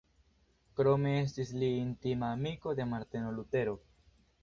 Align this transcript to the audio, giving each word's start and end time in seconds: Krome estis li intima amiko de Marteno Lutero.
Krome 0.79 1.11
estis 1.19 1.53
li 1.65 1.71
intima 1.83 2.33
amiko 2.39 2.77
de 2.83 2.91
Marteno 2.97 3.39
Lutero. 3.41 3.81